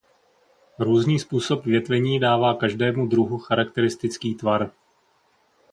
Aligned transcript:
Různý 0.79 1.19
způsob 1.19 1.65
větvení 1.65 2.19
dává 2.19 2.53
každému 2.53 3.07
druhu 3.07 3.37
charakteristický 3.37 4.35
tvar. 4.35 4.71